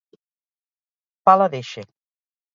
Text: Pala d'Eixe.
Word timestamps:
Pala 1.31 1.49
d'Eixe. 1.57 1.87